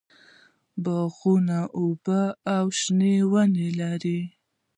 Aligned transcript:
باغونه 0.83 1.59
اوبه 1.79 2.21
او 2.55 2.65
شنه 2.79 3.13
ونې 3.31 3.67
لري. 3.79 4.19